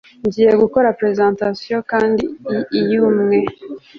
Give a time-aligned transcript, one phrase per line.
[0.25, 2.23] ngiye gukora presentation kandi
[2.79, 3.37] iyumwe